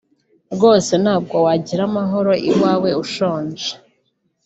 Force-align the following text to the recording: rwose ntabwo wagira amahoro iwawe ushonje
rwose 0.53 0.93
ntabwo 1.03 1.35
wagira 1.45 1.81
amahoro 1.89 2.31
iwawe 2.49 2.89
ushonje 3.03 3.67